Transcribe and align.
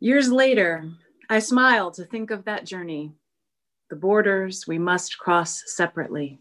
Years 0.00 0.30
later, 0.30 0.88
I 1.28 1.40
smile 1.40 1.90
to 1.92 2.04
think 2.04 2.30
of 2.30 2.44
that 2.44 2.64
journey, 2.64 3.14
the 3.90 3.96
borders 3.96 4.64
we 4.68 4.78
must 4.78 5.18
cross 5.18 5.64
separately, 5.66 6.40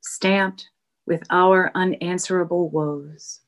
stamped 0.00 0.70
with 1.06 1.22
our 1.28 1.70
unanswerable 1.74 2.70
woes. 2.70 3.40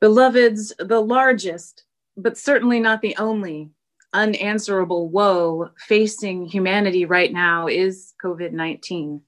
Beloveds, 0.00 0.74
the 0.78 1.00
largest, 1.00 1.84
but 2.14 2.36
certainly 2.36 2.78
not 2.78 3.00
the 3.00 3.16
only, 3.16 3.70
unanswerable 4.12 5.08
woe 5.08 5.70
facing 5.78 6.44
humanity 6.44 7.06
right 7.06 7.32
now 7.32 7.68
is 7.68 8.12
COVID 8.22 8.52
19 8.52 9.22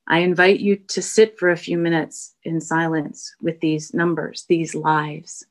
I 0.06 0.18
invite 0.20 0.60
you 0.60 0.76
to 0.76 1.02
sit 1.02 1.38
for 1.38 1.50
a 1.50 1.56
few 1.56 1.76
minutes 1.76 2.34
in 2.42 2.62
silence 2.62 3.36
with 3.42 3.60
these 3.60 3.92
numbers, 3.92 4.46
these 4.48 4.74
lives. 4.74 5.44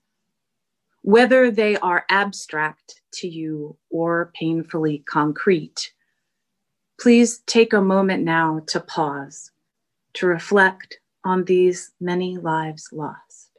Whether 1.03 1.52
they 1.52 1.78
are 1.78 2.03
abstract 2.09 3.02
to 3.14 3.28
you 3.28 3.78
or 3.91 4.31
painfully 4.34 5.03
concrete, 5.06 5.94
please 7.00 7.44
take 7.45 7.73
a 7.73 7.81
moment 7.81 8.23
now 8.23 8.62
to 8.67 8.80
pause 8.80 9.52
to 10.17 10.27
reflect 10.27 10.99
on 11.23 11.45
these 11.45 11.93
many 11.99 12.37
lives 12.37 12.89
lost. 12.91 13.51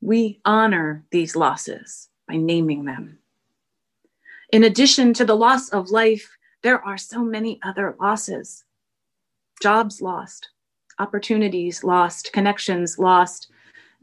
We 0.00 0.40
honor 0.44 1.04
these 1.12 1.36
losses 1.36 2.08
by 2.26 2.36
naming 2.36 2.84
them. 2.84 3.18
In 4.50 4.64
addition 4.64 5.12
to 5.14 5.26
the 5.26 5.36
loss 5.36 5.68
of 5.68 5.90
life, 5.90 6.38
there 6.62 6.82
are 6.82 6.96
so 6.96 7.22
many 7.22 7.60
other 7.62 7.96
losses 8.00 8.64
jobs 9.60 10.00
lost, 10.00 10.50
opportunities 11.00 11.82
lost, 11.82 12.32
connections 12.32 12.98
lost. 12.98 13.50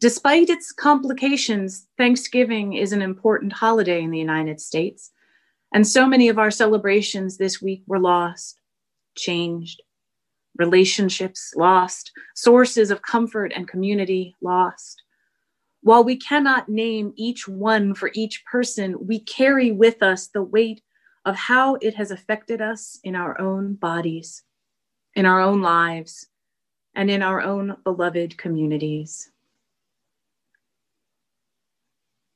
Despite 0.02 0.50
its 0.50 0.74
complications, 0.74 1.88
Thanksgiving 1.98 2.74
is 2.74 2.92
an 2.92 3.02
important 3.02 3.54
holiday 3.54 4.04
in 4.04 4.12
the 4.12 4.20
United 4.20 4.60
States. 4.60 5.12
And 5.74 5.88
so 5.88 6.06
many 6.06 6.28
of 6.28 6.38
our 6.38 6.52
celebrations 6.52 7.38
this 7.38 7.62
week 7.62 7.84
were 7.88 8.00
lost, 8.00 8.60
changed, 9.16 9.82
relationships 10.58 11.54
lost, 11.56 12.12
sources 12.36 12.92
of 12.92 13.02
comfort 13.02 13.54
and 13.56 13.68
community 13.68 14.36
lost. 14.42 15.04
While 15.86 16.04
we 16.04 16.16
cannot 16.16 16.68
name 16.68 17.14
each 17.16 17.48
one 17.48 17.94
for 17.94 18.10
each 18.16 18.44
person, 18.44 18.96
we 19.06 19.20
carry 19.20 19.72
with 19.72 20.02
us 20.02 20.26
the 20.26 20.42
weight 20.42 20.82
of 21.26 21.36
how 21.36 21.76
it 21.76 21.94
has 21.94 22.10
affected 22.10 22.60
us 22.60 23.00
in 23.04 23.16
our 23.16 23.40
own 23.40 23.76
bodies, 23.76 24.42
in 25.14 25.28
our 25.28 25.40
own 25.40 25.62
lives, 25.62 26.26
and 26.96 27.12
in 27.12 27.22
our 27.22 27.40
own 27.40 27.78
beloved 27.84 28.36
communities. 28.36 29.30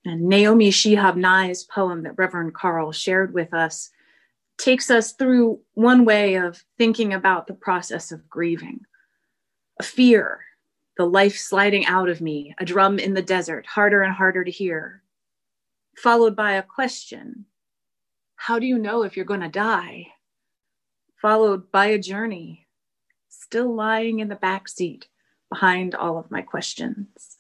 And 0.06 0.30
Naomi 0.30 0.70
Shihab 0.70 1.16
Nye's 1.16 1.64
poem 1.64 2.04
that 2.04 2.20
Reverend 2.20 2.54
Carl 2.54 2.92
shared 2.92 3.34
with 3.34 3.52
us 3.52 3.90
takes 4.60 4.92
us 4.92 5.14
through 5.14 5.60
one 5.74 6.06
way 6.06 6.36
of 6.36 6.64
thinking 6.78 7.16
about 7.16 7.48
the 7.48 7.56
process 7.56 8.12
of 8.12 8.30
grieving 8.30 8.82
a 9.80 9.84
fear 9.84 10.42
the 11.00 11.06
life 11.06 11.38
sliding 11.38 11.86
out 11.86 12.10
of 12.10 12.20
me, 12.20 12.54
a 12.58 12.66
drum 12.66 13.00
in 13.00 13.14
the 13.14 13.22
desert, 13.22 13.66
harder 13.66 14.02
and 14.02 14.14
harder 14.14 14.44
to 14.44 14.52
hear, 14.52 15.02
followed 15.96 16.36
by 16.36 16.52
a 16.52 16.62
question 16.62 17.46
How 18.36 18.60
do 18.60 18.66
you 18.66 18.78
know 18.78 19.04
if 19.04 19.16
you're 19.16 19.24
going 19.24 19.40
to 19.40 19.48
die? 19.48 20.08
Followed 21.22 21.72
by 21.72 21.86
a 21.86 21.98
journey, 21.98 22.68
still 23.30 23.74
lying 23.74 24.20
in 24.20 24.28
the 24.28 24.36
back 24.36 24.68
seat 24.68 25.08
behind 25.50 25.96
all 25.96 26.18
of 26.18 26.30
my 26.30 26.42
questions. 26.42 27.38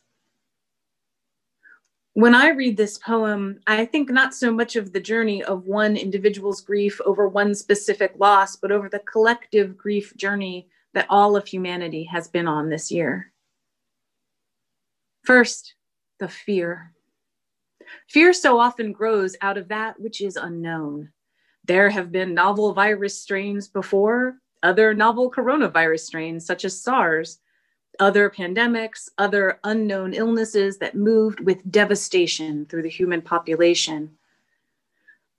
When 2.13 2.33
I 2.33 2.51
read 2.51 2.77
this 2.77 2.97
poem, 2.97 3.59
I 3.67 3.83
think 3.83 4.09
not 4.09 4.33
so 4.33 4.53
much 4.53 4.77
of 4.77 4.93
the 4.93 5.01
journey 5.01 5.43
of 5.43 5.65
one 5.65 5.97
individual's 5.97 6.61
grief 6.61 7.01
over 7.05 7.27
one 7.27 7.53
specific 7.53 8.13
loss, 8.17 8.55
but 8.55 8.71
over 8.71 8.87
the 8.87 8.99
collective 8.99 9.77
grief 9.77 10.15
journey 10.15 10.69
that 10.93 11.07
all 11.09 11.35
of 11.35 11.45
humanity 11.45 12.05
has 12.05 12.29
been 12.29 12.47
on 12.47 12.69
this 12.69 12.89
year. 12.89 13.33
First, 15.24 15.75
the 16.19 16.28
fear. 16.28 16.94
Fear 18.07 18.34
so 18.34 18.59
often 18.59 18.91
grows 18.91 19.35
out 19.41 19.57
of 19.57 19.68
that 19.69 20.00
which 20.00 20.22
is 20.22 20.35
unknown. 20.35 21.12
There 21.66 21.90
have 21.90 22.12
been 22.12 22.34
novel 22.34 22.74
virus 22.74 23.19
strains 23.19 23.68
before, 23.68 24.38
other 24.63 24.94
novel 24.94 25.31
coronavirus 25.31 26.02
strains, 26.02 26.46
such 26.46 26.66
as 26.66 26.81
SARS, 26.81 27.40
other 28.00 28.30
pandemics, 28.30 29.09
other 29.18 29.59
unknown 29.63 30.13
illnesses 30.13 30.78
that 30.78 30.96
moved 30.96 31.40
with 31.41 31.69
devastation 31.69 32.66
through 32.66 32.84
the 32.84 32.90
human 32.90 33.22
population. 33.22 34.12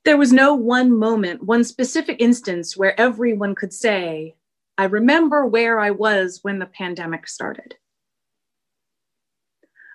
There 0.05 0.17
was 0.17 0.33
no 0.33 0.55
one 0.55 0.97
moment, 0.97 1.43
one 1.43 1.65
specific 1.65 2.17
instance 2.21 2.77
where 2.77 2.99
everyone 2.99 3.55
could 3.55 3.73
say, 3.73 4.35
I 4.79 4.85
remember 4.85 5.47
where 5.47 5.79
I 5.79 5.91
was 5.91 6.41
when 6.43 6.59
the 6.59 6.67
pandemic 6.67 7.29
started. 7.29 7.77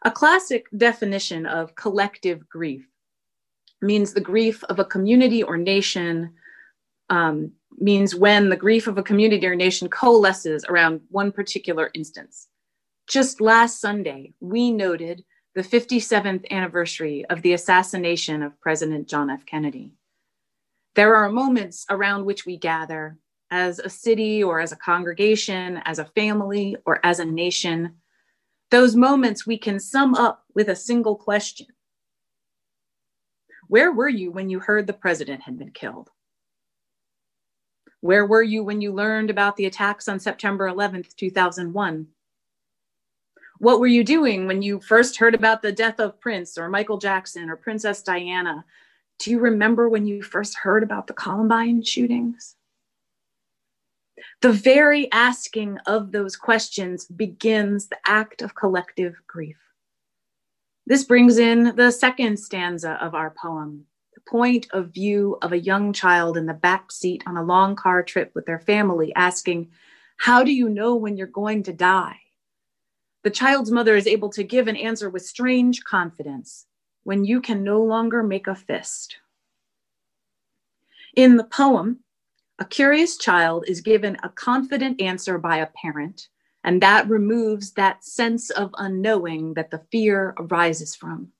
A 0.03 0.11
classic 0.11 0.67
definition 0.77 1.45
of 1.45 1.75
collective 1.75 2.47
grief 2.47 2.87
means 3.81 4.13
the 4.13 4.21
grief 4.21 4.63
of 4.65 4.79
a 4.79 4.85
community 4.85 5.41
or 5.43 5.57
nation, 5.57 6.33
um, 7.09 7.51
means 7.77 8.15
when 8.15 8.49
the 8.49 8.55
grief 8.55 8.87
of 8.87 8.97
a 8.97 9.03
community 9.03 9.45
or 9.47 9.55
nation 9.55 9.89
coalesces 9.89 10.65
around 10.65 11.01
one 11.09 11.31
particular 11.31 11.91
instance. 11.93 12.47
Just 13.07 13.41
last 13.41 13.81
Sunday, 13.81 14.33
we 14.39 14.71
noted 14.71 15.23
the 15.55 15.61
57th 15.61 16.49
anniversary 16.51 17.25
of 17.29 17.41
the 17.41 17.53
assassination 17.53 18.43
of 18.43 18.59
President 18.59 19.07
John 19.07 19.29
F. 19.29 19.45
Kennedy. 19.45 19.93
There 20.95 21.15
are 21.15 21.29
moments 21.29 21.85
around 21.89 22.25
which 22.25 22.45
we 22.45 22.57
gather 22.57 23.17
as 23.51 23.79
a 23.79 23.89
city 23.89 24.43
or 24.43 24.59
as 24.59 24.71
a 24.71 24.77
congregation, 24.77 25.81
as 25.85 25.99
a 25.99 26.05
family 26.05 26.75
or 26.85 26.99
as 27.03 27.19
a 27.19 27.25
nation 27.25 27.95
those 28.71 28.95
moments 28.95 29.45
we 29.45 29.57
can 29.57 29.79
sum 29.79 30.15
up 30.15 30.43
with 30.53 30.69
a 30.69 30.75
single 30.75 31.15
question 31.15 31.67
Where 33.67 33.91
were 33.91 34.09
you 34.09 34.31
when 34.31 34.49
you 34.49 34.59
heard 34.59 34.87
the 34.87 34.93
president 34.93 35.41
had 35.41 35.57
been 35.57 35.71
killed? 35.71 36.09
Where 38.01 38.25
were 38.25 38.43
you 38.43 38.63
when 38.63 38.81
you 38.81 38.93
learned 38.93 39.29
about 39.29 39.55
the 39.55 39.65
attacks 39.65 40.07
on 40.07 40.19
September 40.19 40.69
11th, 40.69 41.15
2001? 41.15 42.07
What 43.57 43.79
were 43.79 43.87
you 43.87 44.03
doing 44.03 44.47
when 44.47 44.61
you 44.61 44.79
first 44.81 45.17
heard 45.17 45.33
about 45.33 45.61
the 45.61 45.71
death 45.71 45.99
of 45.99 46.19
Prince 46.19 46.57
or 46.57 46.69
Michael 46.69 46.97
Jackson 46.97 47.49
or 47.49 47.55
Princess 47.55 48.03
Diana? 48.03 48.65
Do 49.19 49.31
you 49.31 49.39
remember 49.39 49.87
when 49.87 50.05
you 50.05 50.21
first 50.21 50.57
heard 50.57 50.83
about 50.83 51.07
the 51.07 51.13
Columbine 51.13 51.81
shootings? 51.81 52.55
The 54.41 54.51
very 54.51 55.11
asking 55.11 55.77
of 55.85 56.11
those 56.11 56.35
questions 56.35 57.05
begins 57.05 57.87
the 57.87 57.97
act 58.05 58.41
of 58.41 58.55
collective 58.55 59.15
grief. 59.27 59.57
This 60.87 61.03
brings 61.03 61.37
in 61.37 61.75
the 61.75 61.91
second 61.91 62.37
stanza 62.37 62.93
of 63.01 63.15
our 63.15 63.31
poem, 63.31 63.85
the 64.13 64.21
point 64.21 64.67
of 64.71 64.93
view 64.93 65.37
of 65.41 65.51
a 65.51 65.59
young 65.59 65.93
child 65.93 66.37
in 66.37 66.45
the 66.45 66.53
back 66.53 66.91
seat 66.91 67.23
on 67.25 67.37
a 67.37 67.43
long 67.43 67.75
car 67.75 68.03
trip 68.03 68.31
with 68.35 68.45
their 68.45 68.59
family 68.59 69.11
asking, 69.15 69.71
How 70.17 70.43
do 70.43 70.51
you 70.51 70.69
know 70.69 70.95
when 70.95 71.17
you're 71.17 71.27
going 71.27 71.63
to 71.63 71.73
die? 71.73 72.17
The 73.23 73.31
child's 73.31 73.71
mother 73.71 73.95
is 73.95 74.05
able 74.05 74.29
to 74.29 74.43
give 74.43 74.67
an 74.67 74.75
answer 74.75 75.09
with 75.09 75.25
strange 75.25 75.83
confidence 75.83 76.67
when 77.03 77.25
you 77.25 77.41
can 77.41 77.63
no 77.63 77.81
longer 77.81 78.21
make 78.21 78.45
a 78.45 78.53
fist. 78.53 79.17
In 81.15 81.37
the 81.37 81.43
poem, 81.43 82.01
a 82.57 82.65
curious 82.65 83.17
child 83.17 83.65
is 83.67 83.81
given 83.81 84.17
a 84.23 84.29
confident 84.29 85.01
answer 85.01 85.37
by 85.37 85.57
a 85.57 85.67
parent, 85.67 86.29
and 86.63 86.81
that 86.81 87.09
removes 87.09 87.73
that 87.73 88.03
sense 88.03 88.49
of 88.49 88.73
unknowing 88.77 89.55
that 89.55 89.71
the 89.71 89.83
fear 89.91 90.33
arises 90.37 90.95
from. 90.95 91.31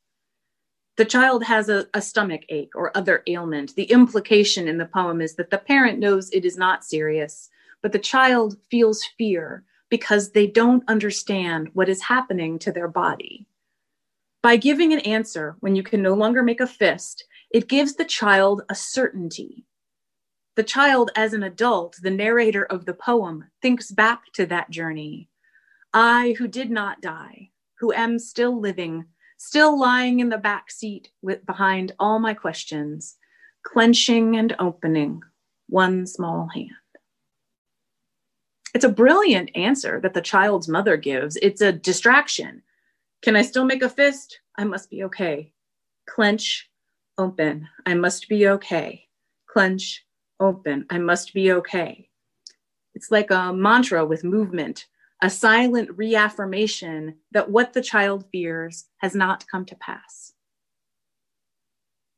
The 0.98 1.06
child 1.06 1.44
has 1.44 1.70
a, 1.70 1.88
a, 1.94 2.02
stomach 2.02 2.42
ache 2.50 2.72
or 2.76 2.96
other 2.96 3.24
ailment. 3.28 3.76
The 3.76 3.84
implication 3.84 4.68
in 4.68 4.78
the 4.78 4.86
poem 4.86 5.22
is 5.22 5.36
that 5.36 5.50
the 5.50 5.58
parent 5.58 6.00
knows 6.00 6.30
it 6.32 6.46
is 6.46 6.58
not 6.58 6.86
serious, 6.86 7.50
but 7.82 7.92
the 7.92 8.00
child 8.00 8.58
feels 8.70 9.04
fear 9.18 9.64
because 9.90 10.32
they 10.32 10.48
don't 10.48 10.84
understand 10.88 11.70
what 11.74 11.90
is 11.90 12.02
happening 12.02 12.60
to 12.60 12.72
their 12.72 12.88
body. 12.88 13.46
By 14.42 14.58
giving 14.58 14.94
an 14.94 15.00
answer 15.00 15.56
when 15.60 15.76
you 15.76 15.84
can 15.84 16.02
no 16.02 16.14
longer 16.14 16.44
make 16.44 16.62
a 16.62 16.68
fist, 16.68 17.26
it 17.52 17.68
gives 17.68 17.96
the 17.96 18.06
child 18.06 18.62
a 18.70 18.76
certainty. 18.76 19.66
The 20.56 20.64
child, 20.64 21.12
as 21.16 21.34
an 21.34 21.44
adult, 21.44 21.98
the 22.02 22.10
narrator 22.10 22.64
of 22.64 22.86
the 22.86 22.94
poem, 22.94 23.46
thinks 23.62 23.92
back 23.92 24.32
to 24.34 24.46
that 24.46 24.70
journey. 24.70 25.30
I, 25.94 26.36
who 26.38 26.48
did 26.48 26.72
not 26.72 27.02
die, 27.02 27.52
who 27.80 27.92
am 27.92 28.20
still 28.20 28.60
living, 28.60 29.06
still 29.38 29.78
lying 29.78 30.22
in 30.22 30.30
the 30.30 30.38
back 30.38 30.72
seat 30.72 31.12
with 31.22 31.46
behind 31.46 31.94
all 32.00 32.20
my 32.20 32.34
questions, 32.34 33.18
clenching 33.64 34.38
and 34.38 34.56
opening 34.58 35.22
one 35.68 36.08
small 36.08 36.48
hand. 36.48 36.72
It's 38.74 38.86
a 38.86 38.90
brilliant 38.90 39.52
answer 39.56 40.00
that 40.02 40.14
the 40.14 40.22
child's 40.22 40.68
mother 40.68 40.96
gives. 40.96 41.38
It's 41.38 41.62
a 41.62 41.72
distraction. 41.72 42.62
Can 43.22 43.36
I 43.36 43.42
still 43.42 43.66
make 43.66 43.82
a 43.82 43.90
fist? 43.90 44.40
I 44.58 44.64
must 44.64 44.90
be 44.90 45.04
okay. 45.04 45.52
Clench, 46.08 46.70
open. 47.18 47.68
I 47.86 47.94
must 47.94 48.30
be 48.30 48.48
okay. 48.50 49.08
Clench, 49.48 50.05
open. 50.40 50.86
I 50.90 50.98
must 50.98 51.34
be 51.34 51.52
okay. 51.54 52.10
It's 52.94 53.12
like 53.12 53.32
a 53.32 53.54
mantra 53.54 54.06
with 54.06 54.24
movement, 54.24 54.88
a 55.22 55.30
silent 55.30 55.90
reaffirmation 55.98 57.16
that 57.32 57.50
what 57.50 57.74
the 57.74 57.82
child 57.82 58.26
fears 58.32 58.86
has 58.98 59.16
not 59.16 59.46
come 59.48 59.66
to 59.66 59.76
pass 59.76 60.34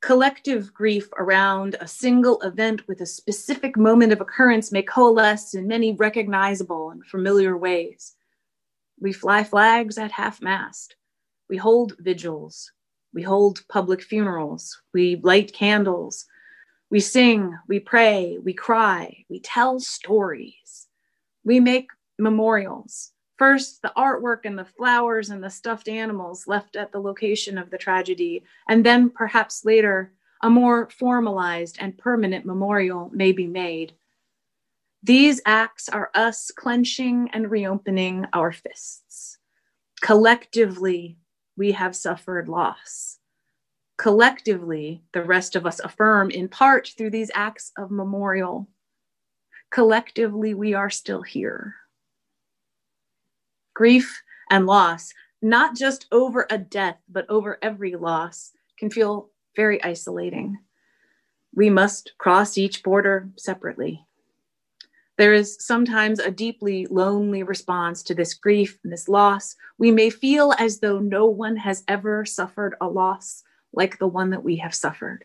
collective 0.08 0.74
grief 0.74 1.10
around 1.18 1.76
a 1.82 1.88
single 1.88 2.40
event 2.42 2.88
with 2.88 3.02
a 3.02 3.06
specific 3.06 3.76
moment 3.76 4.14
of 4.14 4.22
occurrence 4.22 4.72
may 4.72 4.82
coalesce 4.82 5.54
in 5.54 5.68
many 5.68 5.92
recognizable 5.94 6.92
and 6.92 7.06
familiar 7.06 7.58
ways. 7.58 8.16
We 9.02 9.12
fly 9.12 9.44
flags 9.44 9.98
at 9.98 10.12
half 10.12 10.42
mast. 10.42 10.96
We 11.50 11.58
hold 11.58 11.98
vigils. 12.00 12.72
We 13.14 13.22
hold 13.22 13.68
public 13.68 14.02
funerals. 14.02 14.80
We 14.94 15.20
light 15.24 15.52
candles. 15.52 16.26
We 16.90 17.00
sing. 17.00 17.58
We 17.68 17.80
pray. 17.80 18.38
We 18.44 18.54
cry. 18.54 19.26
We 19.30 19.40
tell 19.40 19.80
stories. 19.80 20.88
We 21.44 21.60
make 21.60 21.90
memorials. 22.18 23.12
First, 23.38 23.82
the 23.82 23.92
artwork 23.96 24.46
and 24.46 24.58
the 24.58 24.66
flowers 24.66 25.30
and 25.30 25.44
the 25.44 25.50
stuffed 25.50 25.88
animals 25.88 26.48
left 26.48 26.76
at 26.76 26.92
the 26.92 27.00
location 27.00 27.58
of 27.58 27.70
the 27.70 27.78
tragedy, 27.78 28.44
and 28.68 28.86
then 28.86 29.10
perhaps 29.10 29.64
later, 29.64 30.12
a 30.42 30.50
more 30.50 30.90
formalized 30.90 31.78
and 31.80 31.98
permanent 31.98 32.46
memorial 32.46 33.12
may 33.14 33.32
be 33.32 33.48
made. 33.48 33.94
These 35.04 35.42
acts 35.46 35.88
are 35.90 36.10
us 36.16 36.52
clenching 36.52 37.30
and 37.32 37.52
reopening 37.52 38.26
our 38.34 38.52
fists. 38.52 39.38
Collectively, 40.02 41.18
we 41.56 41.74
have 41.74 41.96
suffered 41.96 42.48
loss. 42.48 43.20
Collectively, 43.98 45.02
the 45.12 45.24
rest 45.24 45.56
of 45.56 45.66
us 45.66 45.80
affirm 45.80 46.30
in 46.30 46.48
part 46.48 46.90
through 46.98 47.10
these 47.10 47.32
acts 47.34 47.72
of 47.78 47.92
memorial. 47.92 48.68
Collectively, 49.72 50.54
we 50.54 50.74
are 50.74 50.90
still 50.90 51.24
here 51.24 51.76
grief 53.78 54.24
and 54.50 54.66
loss, 54.66 55.14
not 55.44 55.76
just 55.76 56.08
over 56.12 56.48
a 56.50 56.58
death, 56.58 56.98
but 57.08 57.30
over 57.30 57.60
every 57.62 57.96
loss, 57.96 58.54
can 58.80 58.90
feel 58.90 59.30
very 59.56 59.82
isolating. 59.84 60.58
We 61.54 61.70
must 61.70 62.14
cross 62.18 62.58
each 62.58 62.82
border 62.82 63.30
separately. 63.38 64.04
There 65.20 65.32
is 65.32 65.58
sometimes 65.60 66.18
a 66.18 66.32
deeply 66.32 66.88
lonely 66.88 67.44
response 67.44 68.02
to 68.04 68.16
this 68.16 68.34
grief 68.34 68.80
and 68.84 68.92
this 68.92 69.08
loss. 69.08 69.56
We 69.78 69.92
may 69.92 70.10
feel 70.10 70.54
as 70.58 70.80
though 70.80 70.98
no 70.98 71.28
one 71.28 71.58
has 71.58 71.84
ever 71.88 72.26
suffered 72.26 72.76
a 72.82 72.88
loss 72.88 73.44
like 73.78 74.00
the 74.00 74.08
one 74.08 74.32
that 74.32 74.44
we 74.44 74.58
have 74.58 74.76
suffered. 74.76 75.24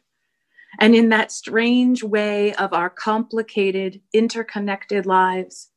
And 0.78 0.94
in 0.94 1.08
that 1.08 1.32
strange 1.32 2.04
way 2.04 2.54
of 2.54 2.72
our 2.72 2.88
complicated, 2.88 4.00
interconnected 4.12 5.06
lives, 5.06 5.70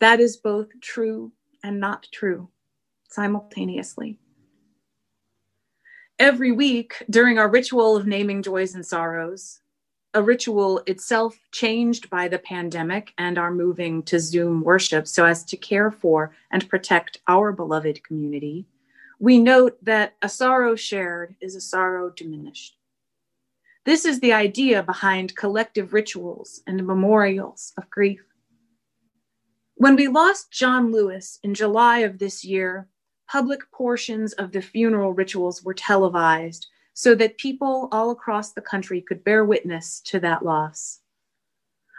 that 0.00 0.18
is 0.18 0.36
both 0.36 0.68
true 0.80 1.32
and 1.62 1.78
not 1.78 2.08
true 2.12 2.48
simultaneously. 3.08 4.18
Every 6.18 6.52
week 6.52 7.02
during 7.08 7.38
our 7.38 7.48
ritual 7.48 7.96
of 7.96 8.06
naming 8.06 8.42
joys 8.42 8.74
and 8.74 8.84
sorrows, 8.84 9.60
a 10.14 10.22
ritual 10.22 10.82
itself 10.86 11.38
changed 11.52 12.10
by 12.10 12.28
the 12.28 12.38
pandemic 12.38 13.14
and 13.16 13.38
our 13.38 13.50
moving 13.50 14.02
to 14.04 14.20
Zoom 14.20 14.62
worship 14.62 15.08
so 15.08 15.24
as 15.24 15.42
to 15.44 15.56
care 15.56 15.90
for 15.90 16.34
and 16.50 16.68
protect 16.68 17.18
our 17.28 17.50
beloved 17.50 18.04
community, 18.04 18.66
we 19.22 19.38
note 19.38 19.78
that 19.84 20.16
a 20.20 20.28
sorrow 20.28 20.74
shared 20.74 21.36
is 21.40 21.54
a 21.54 21.60
sorrow 21.60 22.10
diminished. 22.10 22.76
This 23.84 24.04
is 24.04 24.18
the 24.18 24.32
idea 24.32 24.82
behind 24.82 25.36
collective 25.36 25.92
rituals 25.92 26.60
and 26.66 26.84
memorials 26.84 27.72
of 27.78 27.88
grief. 27.88 28.20
When 29.76 29.94
we 29.94 30.08
lost 30.08 30.50
John 30.50 30.90
Lewis 30.90 31.38
in 31.44 31.54
July 31.54 31.98
of 31.98 32.18
this 32.18 32.44
year, 32.44 32.88
public 33.30 33.60
portions 33.70 34.32
of 34.32 34.50
the 34.50 34.60
funeral 34.60 35.12
rituals 35.12 35.62
were 35.62 35.72
televised 35.72 36.66
so 36.92 37.14
that 37.14 37.38
people 37.38 37.88
all 37.92 38.10
across 38.10 38.50
the 38.50 38.60
country 38.60 39.00
could 39.00 39.22
bear 39.22 39.44
witness 39.44 40.00
to 40.06 40.18
that 40.18 40.44
loss. 40.44 40.98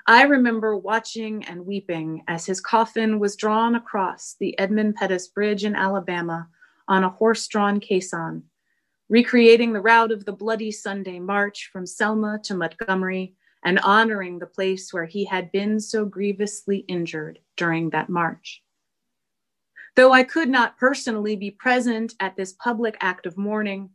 I 0.07 0.23
remember 0.23 0.75
watching 0.75 1.45
and 1.45 1.65
weeping 1.65 2.25
as 2.27 2.45
his 2.45 2.59
coffin 2.59 3.17
was 3.17 3.37
drawn 3.37 3.75
across 3.75 4.35
the 4.41 4.59
Edmund 4.59 4.95
Pettus 4.95 5.29
Bridge 5.29 5.63
in 5.63 5.73
Alabama 5.73 6.49
on 6.87 7.03
a 7.03 7.09
horse 7.09 7.47
drawn 7.47 7.79
caisson, 7.79 8.43
recreating 9.09 9.73
the 9.73 9.81
route 9.81 10.11
of 10.11 10.25
the 10.25 10.31
Bloody 10.31 10.71
Sunday 10.71 11.19
March 11.19 11.69
from 11.71 11.85
Selma 11.85 12.39
to 12.43 12.55
Montgomery 12.55 13.35
and 13.63 13.79
honoring 13.79 14.39
the 14.39 14.45
place 14.45 14.93
where 14.93 15.05
he 15.05 15.25
had 15.25 15.51
been 15.51 15.79
so 15.79 16.05
grievously 16.05 16.79
injured 16.79 17.39
during 17.55 17.89
that 17.91 18.09
march. 18.09 18.61
Though 19.95 20.11
I 20.11 20.23
could 20.23 20.49
not 20.49 20.77
personally 20.77 21.35
be 21.35 21.51
present 21.51 22.15
at 22.19 22.35
this 22.35 22.53
public 22.53 22.97
act 22.99 23.25
of 23.25 23.37
mourning, 23.37 23.91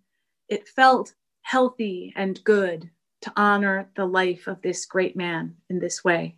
it 0.48 0.68
felt 0.68 1.14
healthy 1.42 2.12
and 2.16 2.42
good 2.44 2.90
to 3.22 3.32
honor 3.36 3.90
the 3.96 4.04
life 4.04 4.46
of 4.46 4.62
this 4.62 4.86
great 4.86 5.16
man 5.16 5.56
in 5.68 5.80
this 5.80 6.04
way. 6.04 6.36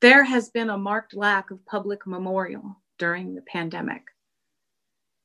There 0.00 0.24
has 0.24 0.50
been 0.50 0.68
a 0.68 0.76
marked 0.76 1.14
lack 1.14 1.52
of 1.52 1.64
public 1.64 2.06
memorial 2.08 2.81
during 2.98 3.34
the 3.34 3.42
pandemic. 3.42 4.02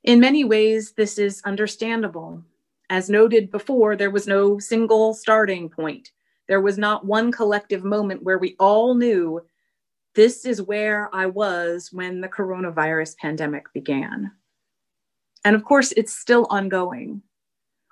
In 0.03 0.19
many 0.19 0.43
ways, 0.43 0.93
this 0.93 1.17
is 1.17 1.41
understandable 1.45 2.43
as 2.89 3.09
noted 3.09 3.51
before, 3.51 3.95
there 3.95 4.11
was 4.11 4.27
no 4.27 4.59
single 4.59 5.13
starting 5.13 5.69
point. 5.69 6.11
There 6.47 6.61
was 6.61 6.77
not 6.77 7.05
one 7.05 7.31
collective 7.31 7.83
moment 7.83 8.23
where 8.23 8.37
we 8.37 8.55
all 8.59 8.95
knew 8.95 9.41
this 10.15 10.45
is 10.45 10.61
where 10.61 11.13
I 11.13 11.25
was 11.25 11.89
when 11.91 12.21
the 12.21 12.29
coronavirus 12.29 13.17
pandemic 13.17 13.71
began. 13.73 14.31
And 15.43 15.55
of 15.55 15.65
course, 15.65 15.91
it's 15.91 16.15
still 16.15 16.47
ongoing. 16.49 17.21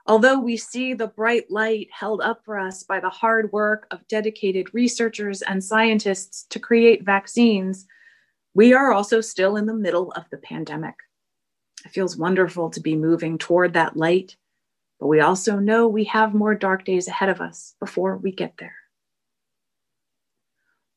Although 0.07 0.39
we 0.39 0.55
see 0.55 0.93
the 0.93 1.07
bright 1.07 1.51
light 1.51 1.87
held 1.91 2.21
up 2.21 2.41
for 2.45 2.57
us 2.57 2.83
by 2.83 2.99
the 2.99 3.09
hard 3.09 3.51
work 3.51 3.87
of 3.91 4.07
dedicated 4.07 4.73
researchers 4.73 5.41
and 5.41 5.63
scientists 5.63 6.45
to 6.51 6.59
create 6.59 7.03
vaccines, 7.03 7.85
We 8.55 8.73
are 8.73 8.93
also 8.93 9.19
still 9.19 9.57
in 9.57 9.65
the 9.65 9.73
middle 9.73 10.13
of 10.13 10.29
the 10.31 10.37
pandemic. 10.37 10.95
It 11.85 11.91
feels 11.91 12.17
wonderful 12.17 12.69
to 12.69 12.79
be 12.79 12.95
moving 12.95 13.37
toward 13.37 13.73
that 13.73 13.97
light, 13.97 14.37
but 14.97 15.07
we 15.07 15.19
also 15.19 15.59
know 15.59 15.89
we 15.89 16.05
have 16.05 16.33
more 16.33 16.55
dark 16.55 16.85
days 16.85 17.09
ahead 17.09 17.27
of 17.27 17.41
us 17.41 17.75
before 17.81 18.15
we 18.15 18.31
get 18.31 18.53
there. 18.57 18.77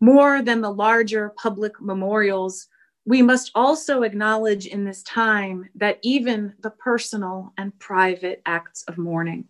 More 0.00 0.40
than 0.40 0.60
the 0.60 0.72
larger 0.72 1.30
public 1.30 1.80
memorials, 1.80 2.68
we 3.04 3.22
must 3.22 3.50
also 3.56 4.02
acknowledge 4.02 4.66
in 4.66 4.84
this 4.84 5.02
time 5.02 5.68
that 5.74 5.98
even 6.02 6.54
the 6.60 6.70
personal 6.70 7.52
and 7.58 7.76
private 7.80 8.40
acts 8.46 8.84
of 8.84 8.98
mourning, 8.98 9.46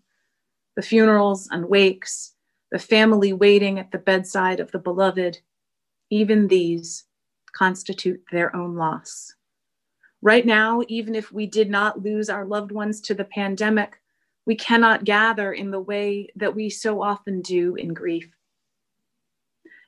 the 0.77 0.83
funerals 0.83 1.49
and 1.51 1.69
wakes, 1.69 2.33
the 2.73 2.79
family 2.79 3.35
waiting 3.35 3.79
at 3.79 3.93
the 3.93 3.99
bedside 3.99 4.61
of 4.61 4.71
the 4.71 4.79
beloved, 4.79 5.39
even 6.09 6.49
these 6.49 7.05
constitute 7.59 8.23
their 8.31 8.55
own 8.55 8.77
loss. 8.77 9.35
Right 10.23 10.47
now, 10.47 10.83
even 10.89 11.15
if 11.15 11.33
we 11.33 11.47
did 11.47 11.71
not 11.71 12.03
lose 12.03 12.31
our 12.31 12.45
loved 12.45 12.71
ones 12.73 13.01
to 13.03 13.15
the 13.15 13.25
pandemic, 13.25 14.01
we 14.47 14.55
cannot 14.55 15.05
gather 15.05 15.53
in 15.53 15.71
the 15.71 15.81
way 15.81 16.29
that 16.37 16.55
we 16.55 16.71
so 16.71 17.03
often 17.03 17.43
do 17.43 17.75
in 17.75 17.93
grief. 17.93 18.31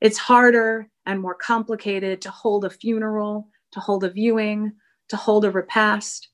It's 0.01 0.19
harder 0.19 0.89
and 1.07 1.21
more 1.21 1.35
complicated 1.35 2.21
to 2.23 2.31
hold 2.31 2.65
a 2.65 2.71
funeral, 2.71 3.49
to 3.73 3.81
hold 3.81 4.05
a 4.05 4.11
viewing, 4.11 4.73
to 5.09 5.17
hold 5.17 5.45
a 5.45 5.51
repast, 5.51 6.29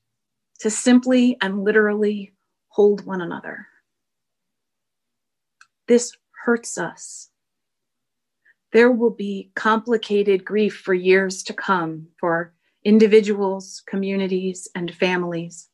to 0.59 0.69
simply 0.69 1.37
and 1.41 1.63
literally 1.63 2.33
hold 2.69 3.05
one 3.05 3.21
another. 3.21 3.67
This 5.87 6.15
hurts 6.43 6.77
us. 6.77 7.29
There 8.73 8.91
will 8.91 9.11
be 9.11 9.51
complicated 9.55 10.43
grief 10.43 10.77
for 10.77 10.93
years 10.93 11.43
to 11.43 11.53
come 11.53 12.07
for 12.19 12.53
individuals, 12.83 13.81
communities, 13.87 14.67
and 14.75 14.93
families. 14.93 15.69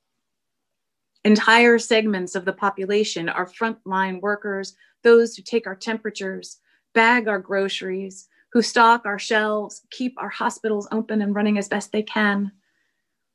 Entire 1.25 1.79
segments 1.79 2.35
of 2.35 2.45
the 2.45 2.53
population 2.53 3.29
are 3.29 3.45
frontline 3.45 4.19
workers, 4.21 4.75
those 5.03 5.35
who 5.35 5.41
take 5.41 5.65
our 5.65 5.75
temperatures, 5.75 6.57
bag 6.93 7.27
our 7.27 7.39
groceries, 7.39 8.27
who 8.51 8.61
stock 8.61 9.05
our 9.05 9.17
shelves, 9.17 9.81
keep 9.89 10.13
our 10.17 10.29
hospitals 10.29 10.87
open 10.91 11.21
and 11.21 11.33
running 11.33 11.57
as 11.57 11.67
best 11.67 11.91
they 11.91 12.03
can, 12.03 12.51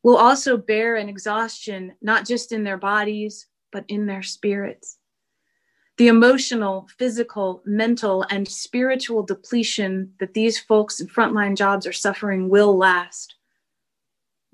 will 0.03 0.17
also 0.17 0.57
bear 0.57 0.97
an 0.97 1.09
exhaustion, 1.09 1.93
not 2.01 2.27
just 2.27 2.53
in 2.53 2.63
their 2.63 2.77
bodies, 2.77 3.47
but 3.73 3.85
in 3.89 4.07
their 4.07 4.23
spirits. 4.23 4.99
The 5.99 6.07
emotional, 6.07 6.89
physical, 6.97 7.61
mental, 7.67 8.25
and 8.31 8.47
spiritual 8.47 9.25
depletion 9.25 10.13
that 10.21 10.33
these 10.33 10.57
folks 10.57 11.01
in 11.01 11.09
frontline 11.09 11.57
jobs 11.57 11.89
are 11.89 11.93
suffering 11.93 12.49
will 12.49 12.79
last. 12.79 13.35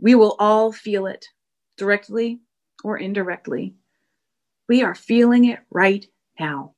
We 0.01 0.15
will 0.15 0.37
all 0.39 0.73
feel 0.73 1.07
it, 1.07 1.27
directly 1.77 2.41
or 2.83 2.97
indirectly. 2.97 3.75
We 4.71 4.83
are 4.83 4.95
feeling 4.95 5.45
it 5.45 5.61
right 5.71 6.07
now. 6.41 6.73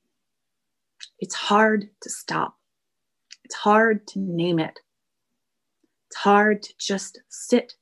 It's 1.20 1.36
hard 1.36 1.88
to 2.02 2.10
stop. 2.10 2.56
It's 3.44 3.54
hard 3.54 4.04
to 4.08 4.18
name 4.18 4.58
it. 4.58 4.80
It's 6.08 6.16
hard 6.16 6.64
to 6.64 6.74
just 6.76 7.20
sit 7.28 7.74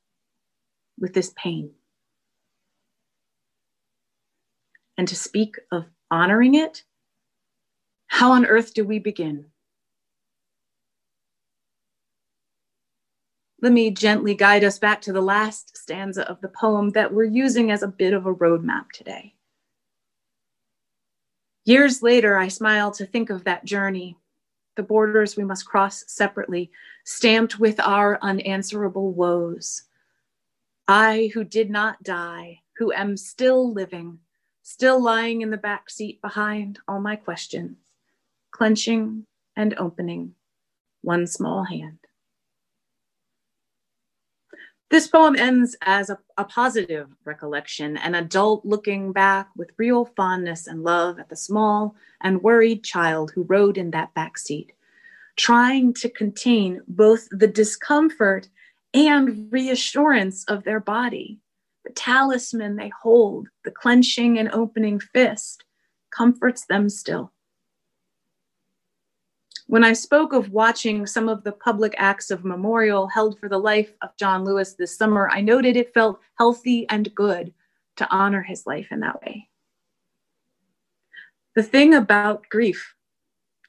with 0.99 1.15
this 1.15 1.33
pain. 1.35 1.71
And 4.99 5.07
to 5.07 5.15
speak 5.15 5.55
of 5.71 5.85
honoring 6.11 6.55
it, 6.55 6.83
how 8.07 8.31
on 8.31 8.45
earth 8.45 8.73
do 8.73 8.85
we 8.85 8.99
begin? 8.99 9.45
Let 13.61 13.71
me 13.71 13.89
gently 13.89 14.35
guide 14.35 14.63
us 14.63 14.77
back 14.77 15.01
to 15.01 15.13
the 15.13 15.21
last 15.21 15.75
stanza 15.75 16.29
of 16.29 16.39
the 16.41 16.49
poem 16.49 16.91
that 16.91 17.13
we're 17.13 17.23
using 17.23 17.71
as 17.71 17.81
a 17.81 17.87
bit 17.87 18.13
of 18.13 18.25
a 18.25 18.33
roadmap 18.33 18.91
today. 18.93 19.33
Years 21.63 22.03
later, 22.03 22.37
I 22.37 22.47
smile 22.47 22.91
to 22.91 23.07
think 23.07 23.31
of 23.31 23.43
that 23.45 23.65
journey, 23.65 24.17
the 24.75 24.83
borders 24.83 25.35
we 25.35 25.43
must 25.43 25.65
cross 25.65 26.03
separately, 26.07 26.69
stamped 27.05 27.59
with 27.59 27.79
our 27.79 28.19
unanswerable 28.21 29.13
woes. 29.13 29.83
I, 30.87 31.31
who 31.33 31.43
did 31.43 31.71
not 31.71 32.03
die, 32.03 32.61
who 32.77 32.93
am 32.93 33.17
still 33.17 33.73
living, 33.73 34.19
still 34.65 34.99
lying 34.99 35.41
in 35.41 35.51
the 35.51 35.57
back 35.57 35.91
seat 35.91 36.19
behind 36.23 36.79
all 36.87 36.99
my 36.99 37.15
questions, 37.15 37.77
clenching 38.49 39.23
and 39.55 39.75
opening 39.77 40.33
one 41.03 41.27
small 41.27 41.63
hand. 41.63 41.99
This 44.89 45.07
poem 45.07 45.35
ends 45.35 45.75
as 45.83 46.09
a, 46.09 46.17
a, 46.37 46.43
positive 46.45 47.09
recollection, 47.25 47.97
an 47.97 48.15
adult 48.15 48.65
looking 48.65 49.11
back 49.11 49.49
with 49.55 49.69
real 49.77 50.05
fondness 50.17 50.65
and 50.65 50.83
love 50.83 51.19
at 51.19 51.29
the 51.29 51.35
small 51.35 51.95
and 52.21 52.41
worried 52.41 52.83
child 52.83 53.31
who 53.35 53.43
rode 53.43 53.77
in 53.77 53.91
that 53.91 54.15
back 54.15 54.35
seat, 54.35 54.73
trying 55.35 55.93
to 55.93 56.09
contain 56.09 56.81
both 56.87 57.27
the 57.29 57.47
discomfort 57.47 58.49
and 58.95 59.51
reassurance 59.51 60.43
of 60.45 60.63
their 60.63 60.79
body. 60.79 61.39
The 61.85 61.93
talisman 61.93 62.75
they 62.75 62.91
hold, 63.01 63.47
the 63.63 63.71
clenching 63.71 64.37
and 64.39 64.49
opening 64.51 64.99
fist, 64.99 65.63
comforts 66.09 66.65
them 66.65 66.89
still. 66.89 67.31
When 69.67 69.83
I 69.83 69.93
spoke 69.93 70.33
of 70.33 70.51
watching 70.51 71.07
some 71.07 71.29
of 71.29 71.43
the 71.43 71.51
public 71.51 71.95
acts 71.97 72.29
of 72.31 72.45
memorial 72.45 73.07
held 73.07 73.39
for 73.39 73.49
the 73.49 73.57
life 73.57 73.93
of 74.01 74.15
John 74.17 74.43
Lewis 74.43 74.73
this 74.73 74.95
summer, 74.95 75.29
I 75.31 75.41
noted 75.41 75.75
it 75.75 75.93
felt 75.93 76.19
healthy 76.37 76.87
and 76.89 77.13
good 77.15 77.53
to 77.95 78.09
honor 78.09 78.41
his 78.41 78.67
life 78.67 78.87
in 78.91 78.99
that 78.99 79.21
way. 79.21 79.49
The 81.55 81.63
thing 81.63 81.93
about 81.93 82.49
grief, 82.49 82.95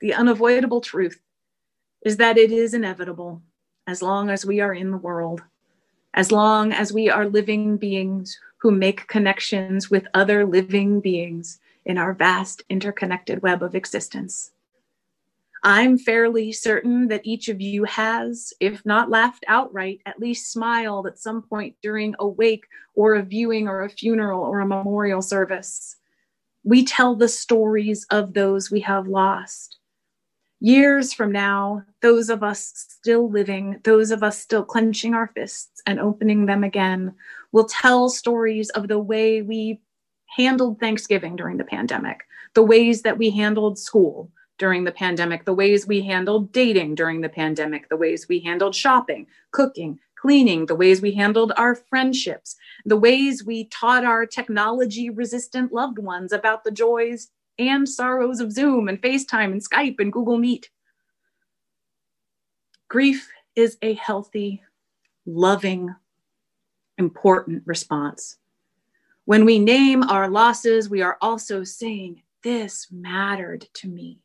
the 0.00 0.12
unavoidable 0.12 0.80
truth, 0.80 1.20
is 2.04 2.16
that 2.16 2.37
it 2.37 2.50
is 2.50 2.75
inevitable 2.75 3.42
as 3.87 4.02
long 4.02 4.28
as 4.28 4.44
we 4.44 4.61
are 4.61 4.75
in 4.75 4.90
the 4.90 4.96
world, 4.96 5.42
as 6.16 6.32
long 6.32 6.73
as 6.73 6.92
we 6.92 7.11
are 7.11 7.28
living 7.28 7.76
beings 7.76 8.40
who 8.56 8.70
make 8.70 9.06
connections 9.06 9.90
with 9.90 10.08
other 10.14 10.46
living 10.46 10.99
beings 10.99 11.61
in 11.85 11.99
our 11.99 12.14
vast 12.14 12.62
interconnected 12.70 13.42
web 13.42 13.62
of 13.62 13.75
existence. 13.75 14.50
I'm 15.62 15.99
fairly 15.99 16.52
certain 16.52 17.08
that 17.08 17.26
each 17.26 17.49
of 17.49 17.61
you 17.61 17.85
has, 17.85 18.52
if 18.61 18.85
not 18.87 19.11
laughed 19.11 19.44
outright, 19.46 20.00
at 20.06 20.18
least 20.18 20.52
smiled 20.52 21.06
at 21.06 21.18
some 21.18 21.42
point 21.42 21.76
during 21.82 22.14
a 22.18 22.26
wake 22.26 22.66
or 22.94 23.14
a 23.14 23.23
viewing 23.23 23.68
or 23.68 23.82
a 23.82 23.90
funeral 23.90 24.42
or 24.42 24.61
a 24.61 24.66
memorial 24.66 25.23
service. 25.23 25.96
We 26.64 26.85
tell 26.85 27.14
the 27.14 27.28
stories 27.28 28.06
of 28.11 28.32
those 28.32 28.70
we 28.70 28.80
have 28.80 29.06
lost. 29.06 29.78
Years 30.60 31.12
from 31.12 31.32
now, 31.32 31.82
those 32.00 32.30
of 32.30 32.42
us 32.42 32.72
still 32.88 33.30
living, 33.30 33.78
those 33.84 34.10
of 34.10 34.22
us 34.22 34.38
still 34.38 34.64
clenching 34.64 35.12
our 35.12 35.30
fists 35.34 35.82
and 35.86 36.00
opening 36.00 36.46
them 36.46 36.64
again, 36.64 37.14
will 37.52 37.66
tell 37.66 38.08
stories 38.08 38.70
of 38.70 38.88
the 38.88 38.98
way 38.98 39.42
we 39.42 39.80
handled 40.34 40.80
Thanksgiving 40.80 41.36
during 41.36 41.58
the 41.58 41.64
pandemic, 41.64 42.20
the 42.54 42.62
ways 42.62 43.02
that 43.02 43.18
we 43.18 43.30
handled 43.30 43.78
school, 43.78 44.30
during 44.58 44.84
the 44.84 44.92
pandemic, 44.92 45.44
the 45.44 45.54
ways 45.54 45.86
we 45.86 46.00
handled 46.00 46.52
dating 46.52 46.94
during 46.94 47.20
the 47.20 47.28
pandemic, 47.28 47.88
the 47.88 47.96
ways 47.96 48.26
we 48.28 48.40
handled 48.40 48.75
shopping, 48.75 49.26
cooking, 49.50 49.98
cleaning, 50.18 50.66
the 50.66 50.75
ways 50.75 51.02
we 51.02 51.12
handled 51.12 51.52
our 51.56 51.75
friendships, 51.75 52.56
the 52.84 52.96
ways 52.96 53.44
we 53.44 53.64
taught 53.66 54.04
our 54.04 54.25
technology 54.25 55.10
resistant 55.10 55.72
loved 55.72 55.98
ones 55.98 56.32
about 56.32 56.64
the 56.64 56.70
joys 56.70 57.28
and 57.58 57.88
sorrows 57.88 58.40
of 58.40 58.52
Zoom 58.52 58.88
and 58.88 59.00
FaceTime 59.00 59.52
and 59.52 59.62
Skype 59.62 59.98
and 59.98 60.12
Google 60.12 60.38
Meet. 60.38 60.70
Grief 62.88 63.28
is 63.54 63.76
a 63.82 63.94
healthy, 63.94 64.62
loving, 65.25 65.94
important 66.98 67.62
response. 67.66 68.36
When 69.25 69.44
we 69.44 69.58
name 69.58 70.04
our 70.04 70.28
losses, 70.28 70.88
we 70.88 71.02
are 71.02 71.18
also 71.20 71.64
saying, 71.64 72.22
This 72.42 72.86
mattered 72.92 73.66
to 73.75 73.88
me. 73.88 74.20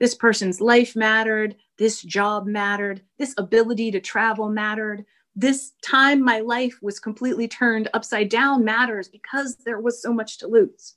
This 0.00 0.14
person's 0.14 0.60
life 0.60 0.96
mattered. 0.96 1.56
This 1.78 2.02
job 2.02 2.46
mattered. 2.46 3.02
This 3.18 3.34
ability 3.38 3.92
to 3.92 4.00
travel 4.00 4.48
mattered. 4.48 5.04
This 5.36 5.72
time 5.82 6.22
my 6.22 6.40
life 6.40 6.78
was 6.82 6.98
completely 6.98 7.46
turned 7.46 7.88
upside 7.94 8.28
down 8.28 8.64
matters 8.64 9.08
because 9.08 9.56
there 9.56 9.80
was 9.80 10.02
so 10.02 10.12
much 10.12 10.38
to 10.38 10.48
lose. 10.48 10.95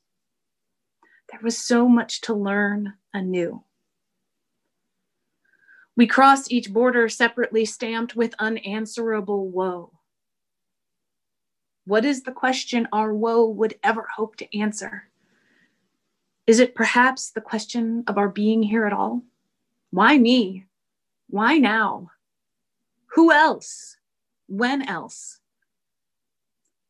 There 1.31 1.39
was 1.43 1.57
so 1.57 1.87
much 1.87 2.21
to 2.21 2.33
learn 2.33 2.93
anew. 3.13 3.63
We 5.95 6.07
cross 6.07 6.49
each 6.49 6.71
border 6.71 7.09
separately, 7.09 7.65
stamped 7.65 8.15
with 8.15 8.33
unanswerable 8.39 9.49
woe. 9.49 9.91
What 11.85 12.05
is 12.05 12.23
the 12.23 12.31
question 12.31 12.87
our 12.93 13.13
woe 13.13 13.47
would 13.47 13.75
ever 13.83 14.07
hope 14.15 14.35
to 14.37 14.57
answer? 14.57 15.09
Is 16.47 16.59
it 16.59 16.73
perhaps 16.73 17.31
the 17.31 17.41
question 17.41 18.03
of 18.07 18.17
our 18.17 18.29
being 18.29 18.63
here 18.63 18.85
at 18.85 18.93
all? 18.93 19.23
Why 19.91 20.17
me? 20.17 20.65
Why 21.29 21.57
now? 21.57 22.11
Who 23.07 23.31
else? 23.31 23.97
When 24.47 24.81
else? 24.87 25.39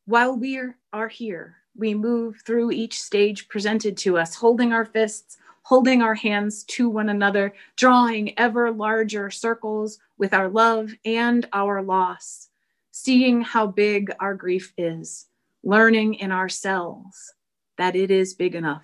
While 0.05 0.38
we 0.38 0.60
are 0.93 1.08
here, 1.08 1.58
we 1.79 1.93
move 1.93 2.41
through 2.45 2.71
each 2.71 3.01
stage 3.01 3.48
presented 3.48 3.98
to 3.98 4.17
us, 4.17 4.36
holding 4.36 4.74
our 4.74 4.86
fists, 4.86 5.38
holding 5.63 6.01
our 6.01 6.15
hands 6.15 6.63
to 6.65 6.89
one 6.89 7.09
another, 7.09 7.53
drawing 7.75 8.38
ever 8.38 8.71
larger 8.71 9.29
circles 9.29 10.00
with 10.17 10.33
our 10.33 10.50
love 10.50 10.91
and 11.05 11.48
our 11.53 11.81
loss, 11.81 12.50
seeing 12.91 13.41
how 13.41 13.67
big 13.67 14.12
our 14.19 14.33
grief 14.33 14.74
is, 14.77 15.27
learning 15.63 16.15
in 16.15 16.31
ourselves 16.31 17.33
that 17.77 17.95
it 17.95 18.12
is 18.12 18.33
big 18.33 18.55
enough 18.55 18.83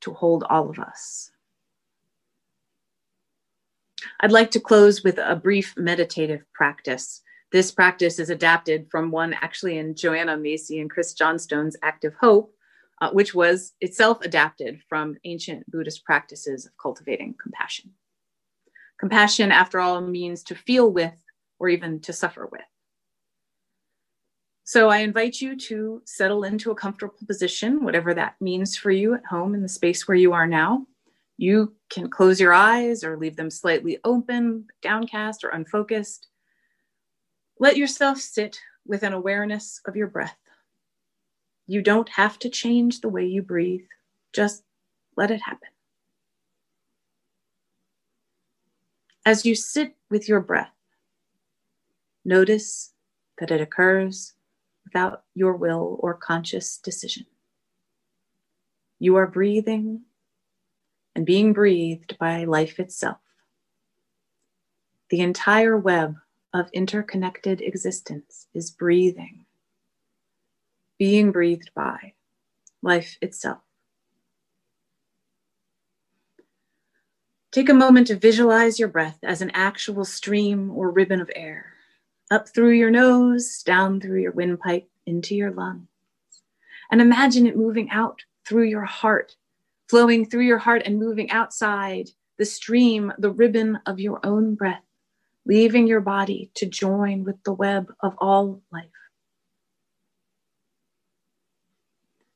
to 0.00 0.12
hold 0.12 0.44
all 0.50 0.68
of 0.68 0.78
us. 0.78 1.30
I'd 4.20 4.32
like 4.32 4.50
to 4.52 4.60
close 4.60 5.02
with 5.02 5.18
a 5.18 5.36
brief 5.36 5.74
meditative 5.76 6.44
practice. 6.52 7.22
This 7.54 7.70
practice 7.70 8.18
is 8.18 8.30
adapted 8.30 8.90
from 8.90 9.12
one 9.12 9.32
actually 9.34 9.78
in 9.78 9.94
Joanna 9.94 10.36
Macy 10.36 10.80
and 10.80 10.90
Chris 10.90 11.14
Johnstone's 11.14 11.76
Active 11.84 12.12
Hope, 12.20 12.52
uh, 13.00 13.10
which 13.12 13.32
was 13.32 13.74
itself 13.80 14.18
adapted 14.22 14.80
from 14.88 15.16
ancient 15.22 15.70
Buddhist 15.70 16.04
practices 16.04 16.66
of 16.66 16.76
cultivating 16.82 17.36
compassion. 17.40 17.92
Compassion, 18.98 19.52
after 19.52 19.78
all, 19.78 20.00
means 20.00 20.42
to 20.42 20.56
feel 20.56 20.90
with 20.90 21.14
or 21.60 21.68
even 21.68 22.00
to 22.00 22.12
suffer 22.12 22.48
with. 22.50 22.66
So 24.64 24.88
I 24.88 24.98
invite 24.98 25.40
you 25.40 25.56
to 25.56 26.02
settle 26.06 26.42
into 26.42 26.72
a 26.72 26.74
comfortable 26.74 27.14
position, 27.24 27.84
whatever 27.84 28.14
that 28.14 28.34
means 28.40 28.76
for 28.76 28.90
you 28.90 29.14
at 29.14 29.26
home 29.26 29.54
in 29.54 29.62
the 29.62 29.68
space 29.68 30.08
where 30.08 30.16
you 30.16 30.32
are 30.32 30.48
now. 30.48 30.88
You 31.36 31.76
can 31.88 32.10
close 32.10 32.40
your 32.40 32.52
eyes 32.52 33.04
or 33.04 33.16
leave 33.16 33.36
them 33.36 33.48
slightly 33.48 33.98
open, 34.02 34.66
downcast, 34.82 35.44
or 35.44 35.50
unfocused. 35.50 36.26
Let 37.58 37.76
yourself 37.76 38.18
sit 38.18 38.60
with 38.86 39.02
an 39.02 39.12
awareness 39.12 39.80
of 39.86 39.96
your 39.96 40.08
breath. 40.08 40.36
You 41.66 41.82
don't 41.82 42.08
have 42.10 42.38
to 42.40 42.48
change 42.48 43.00
the 43.00 43.08
way 43.08 43.24
you 43.24 43.42
breathe, 43.42 43.86
just 44.32 44.64
let 45.16 45.30
it 45.30 45.40
happen. 45.40 45.68
As 49.24 49.46
you 49.46 49.54
sit 49.54 49.96
with 50.10 50.28
your 50.28 50.40
breath, 50.40 50.72
notice 52.24 52.92
that 53.38 53.50
it 53.50 53.60
occurs 53.60 54.34
without 54.84 55.24
your 55.34 55.54
will 55.54 55.98
or 56.00 56.14
conscious 56.14 56.76
decision. 56.76 57.24
You 58.98 59.16
are 59.16 59.26
breathing 59.26 60.02
and 61.14 61.24
being 61.24 61.52
breathed 61.52 62.18
by 62.18 62.44
life 62.44 62.78
itself. 62.78 63.18
The 65.08 65.20
entire 65.20 65.78
web 65.78 66.16
of 66.54 66.70
interconnected 66.72 67.60
existence 67.60 68.46
is 68.54 68.70
breathing, 68.70 69.44
being 70.98 71.32
breathed 71.32 71.70
by 71.74 72.12
life 72.80 73.18
itself. 73.20 73.58
Take 77.50 77.68
a 77.68 77.74
moment 77.74 78.06
to 78.06 78.16
visualize 78.16 78.78
your 78.78 78.88
breath 78.88 79.18
as 79.22 79.42
an 79.42 79.50
actual 79.52 80.04
stream 80.04 80.70
or 80.70 80.90
ribbon 80.90 81.20
of 81.20 81.30
air 81.34 81.72
up 82.30 82.48
through 82.48 82.72
your 82.72 82.90
nose, 82.90 83.62
down 83.64 84.00
through 84.00 84.20
your 84.20 84.32
windpipe, 84.32 84.88
into 85.06 85.34
your 85.34 85.50
lungs. 85.50 85.86
And 86.90 87.00
imagine 87.00 87.46
it 87.46 87.56
moving 87.56 87.90
out 87.90 88.22
through 88.46 88.64
your 88.64 88.84
heart, 88.84 89.36
flowing 89.88 90.24
through 90.24 90.44
your 90.44 90.58
heart 90.58 90.82
and 90.84 90.98
moving 90.98 91.30
outside 91.30 92.10
the 92.38 92.44
stream, 92.44 93.12
the 93.18 93.30
ribbon 93.30 93.78
of 93.86 94.00
your 94.00 94.24
own 94.24 94.54
breath, 94.54 94.82
leaving 95.46 95.86
your 95.86 96.00
body 96.00 96.50
to 96.54 96.66
join 96.66 97.24
with 97.24 97.42
the 97.44 97.52
web 97.52 97.92
of 98.00 98.14
all 98.18 98.62
life. 98.72 98.86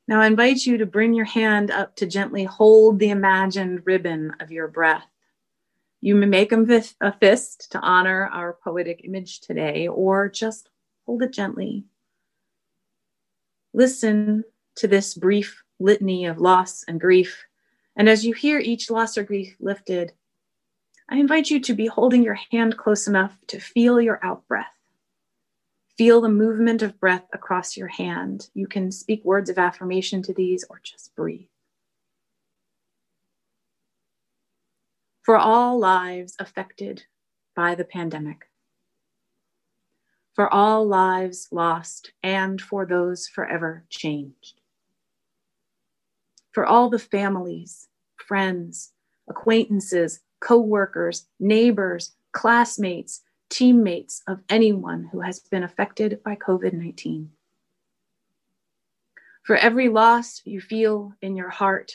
Now 0.07 0.21
I 0.23 0.27
invite 0.27 0.65
you 0.65 0.79
to 0.79 0.87
bring 0.87 1.13
your 1.13 1.27
hand 1.27 1.71
up 1.71 1.97
to 1.97 2.07
gently 2.07 2.45
hold 2.45 2.99
the 2.99 3.11
imagined 3.11 3.83
ribbon 3.85 4.33
of 4.41 4.51
your 4.51 4.69
breath. 4.69 5.05
You 6.01 6.15
may 6.15 6.27
make 6.27 6.53
a 6.53 7.13
fist 7.21 7.73
to 7.73 7.81
honor 7.81 8.31
our 8.33 8.57
poetic 8.65 9.03
image 9.05 9.41
today, 9.41 9.89
or 9.89 10.29
just 10.29 10.71
hold 11.05 11.23
it 11.23 11.33
gently. 11.33 11.85
Listen 13.75 14.45
to 14.77 14.89
this 14.89 15.15
brief 15.15 15.63
litany 15.81 16.25
of 16.25 16.39
loss 16.39 16.85
and 16.87 17.01
grief. 17.01 17.45
And 17.97 18.09
as 18.09 18.25
you 18.25 18.33
hear 18.33 18.61
each 18.61 18.91
loss 18.91 19.19
or 19.19 19.25
grief 19.25 19.57
lifted, 19.61 20.13
I 21.09 21.17
invite 21.17 21.51
you 21.51 21.61
to 21.61 21.75
be 21.75 21.87
holding 21.87 22.23
your 22.23 22.39
hand 22.53 22.77
close 22.77 23.07
enough 23.07 23.37
to 23.49 23.61
feel 23.61 24.01
your 24.01 24.21
out 24.23 24.47
breath. 24.47 24.67
Feel 25.97 26.21
the 26.21 26.29
movement 26.29 26.83
of 26.83 27.01
breath 27.01 27.25
across 27.33 27.77
your 27.77 27.89
hand. 27.89 28.51
You 28.55 28.67
can 28.67 28.93
speak 28.93 29.25
words 29.25 29.51
of 29.51 29.59
affirmation 29.59 30.23
to 30.23 30.35
these 30.35 30.65
or 30.69 30.81
just 30.83 31.15
breathe. 31.17 31.49
for 35.29 35.37
all 35.37 35.79
lives 35.79 36.35
affected 36.39 37.05
by 37.55 37.75
the 37.75 37.85
pandemic, 37.85 38.49
for 40.33 40.51
all 40.51 40.87
lives 40.87 41.49
lost, 41.53 42.13
and 42.23 42.63
for 42.63 42.87
those 42.87 43.29
forever 43.29 43.85
changed, 43.91 44.63
for 46.53 46.65
all 46.65 46.89
the 46.89 46.99
families, 46.99 47.89
friends, 48.17 48.95
acquaintances, 49.29 50.21
co 50.41 50.59
workers, 50.59 51.27
neighbors, 51.41 52.13
classmates, 52.33 53.23
teammates 53.49 54.23
of 54.27 54.41
anyone 54.49 55.09
who 55.13 55.21
has 55.21 55.41
been 55.41 55.63
affected 55.63 56.23
by 56.23 56.37
COVID 56.37 56.73
19. 56.73 57.31
For 59.43 59.57
every 59.57 59.89
loss 59.89 60.43
you 60.45 60.61
feel 60.61 61.15
in 61.23 61.35
your 61.35 61.49
heart, 61.49 61.93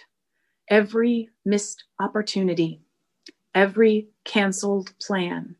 every 0.67 1.29
missed 1.45 1.83
opportunity, 1.99 2.81
every 3.53 4.07
canceled 4.23 4.97
plan, 4.99 5.55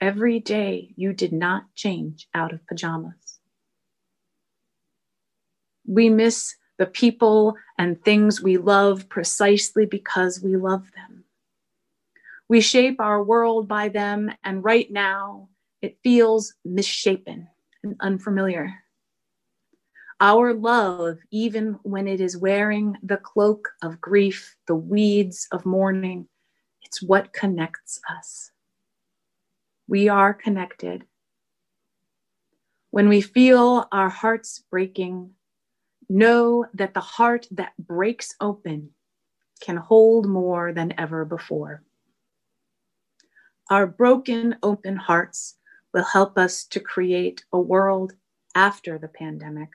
every 0.00 0.38
day 0.38 0.92
you 0.96 1.14
did 1.14 1.32
not 1.32 1.74
change 1.74 2.28
out 2.34 2.52
of 2.52 2.66
pajamas. 2.66 3.38
We 5.86 6.10
miss 6.10 6.56
the 6.76 6.86
people 6.86 7.56
and 7.78 8.02
things 8.02 8.42
we 8.42 8.56
love 8.56 9.08
precisely 9.08 9.86
because 9.86 10.42
we 10.42 10.56
love 10.56 10.90
them. 10.94 11.23
We 12.48 12.60
shape 12.60 13.00
our 13.00 13.22
world 13.22 13.68
by 13.68 13.88
them, 13.88 14.30
and 14.44 14.62
right 14.62 14.90
now 14.90 15.48
it 15.80 15.98
feels 16.02 16.54
misshapen 16.64 17.48
and 17.82 17.96
unfamiliar. 18.00 18.72
Our 20.20 20.54
love, 20.54 21.18
even 21.30 21.78
when 21.82 22.06
it 22.06 22.20
is 22.20 22.36
wearing 22.36 22.96
the 23.02 23.16
cloak 23.16 23.70
of 23.82 24.00
grief, 24.00 24.56
the 24.66 24.74
weeds 24.74 25.48
of 25.52 25.66
mourning, 25.66 26.28
it's 26.82 27.02
what 27.02 27.32
connects 27.32 28.00
us. 28.08 28.50
We 29.88 30.08
are 30.08 30.32
connected. 30.32 31.04
When 32.90 33.08
we 33.08 33.20
feel 33.20 33.88
our 33.90 34.08
hearts 34.08 34.62
breaking, 34.70 35.30
know 36.08 36.66
that 36.74 36.94
the 36.94 37.00
heart 37.00 37.48
that 37.50 37.72
breaks 37.78 38.34
open 38.40 38.90
can 39.60 39.76
hold 39.76 40.26
more 40.28 40.72
than 40.72 40.94
ever 40.98 41.24
before. 41.24 41.82
Our 43.70 43.86
broken, 43.86 44.56
open 44.62 44.96
hearts 44.96 45.56
will 45.92 46.04
help 46.04 46.38
us 46.38 46.64
to 46.64 46.80
create 46.80 47.44
a 47.52 47.58
world 47.60 48.14
after 48.54 48.98
the 48.98 49.08
pandemic, 49.08 49.70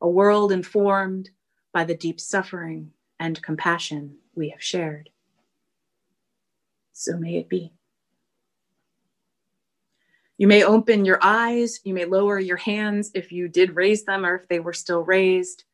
a 0.00 0.08
world 0.08 0.52
informed 0.52 1.30
by 1.72 1.84
the 1.84 1.96
deep 1.96 2.20
suffering 2.20 2.92
and 3.18 3.42
compassion 3.42 4.16
we 4.34 4.50
have 4.50 4.62
shared 4.62 5.10
so 6.96 7.16
may 7.18 7.36
it 7.36 7.48
be. 7.48 7.72
You 10.38 10.46
may 10.46 10.64
open 10.64 11.04
your 11.04 11.18
eyes, 11.22 11.80
you 11.84 11.94
may 11.94 12.04
lower 12.06 12.38
your 12.38 12.56
hands 12.56 13.10
if 13.14 13.30
you 13.30 13.48
did 13.48 13.76
raise 13.76 14.04
them 14.04 14.24
or 14.24 14.36
if 14.36 14.48
they 14.48 14.60
were 14.60 14.72
still 14.72 15.02
raised. 15.02 15.64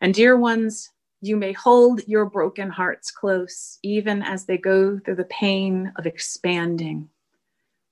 And 0.00 0.12
dear 0.12 0.36
ones, 0.36 0.90
you 1.20 1.36
may 1.36 1.52
hold 1.52 2.00
your 2.06 2.24
broken 2.24 2.70
hearts 2.70 3.10
close, 3.10 3.78
even 3.82 4.22
as 4.22 4.44
they 4.44 4.56
go 4.56 4.98
through 4.98 5.16
the 5.16 5.24
pain 5.24 5.92
of 5.96 6.06
expanding 6.06 7.08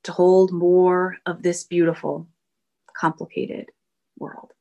to 0.04 0.12
hold 0.12 0.52
more 0.52 1.18
of 1.26 1.42
this 1.42 1.64
beautiful, 1.64 2.26
complicated 2.96 3.70
world. 4.18 4.52